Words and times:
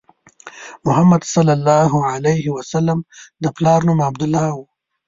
محمد 0.85 1.21
صلی 1.33 1.53
الله 1.57 1.91
علیه 2.13 2.45
وسلم 2.57 2.99
د 3.43 3.45
پلار 3.57 3.79
نوم 3.87 3.99
عبدالله 4.09 4.47
و. 4.55 4.61